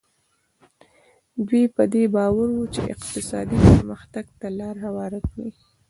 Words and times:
دوی 1.47 1.63
په 1.75 1.83
دې 1.93 2.03
باور 2.15 2.49
وو 2.55 2.65
چې 2.73 2.81
اقتصادي 2.93 3.57
پرمختګ 3.71 4.25
ته 4.39 4.47
لار 4.59 4.75
هواره 4.85 5.19
کړي. 5.29 5.49